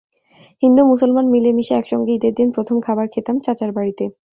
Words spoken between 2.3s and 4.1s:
দিন প্রথম খাবার খেতাম চাচার বাড়িতে।